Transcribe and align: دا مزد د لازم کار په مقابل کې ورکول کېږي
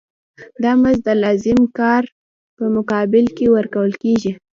دا 0.63 0.71
مزد 0.81 1.01
د 1.07 1.09
لازم 1.23 1.59
کار 1.79 2.03
په 2.57 2.63
مقابل 2.75 3.25
کې 3.37 3.45
ورکول 3.55 3.91
کېږي 4.03 4.31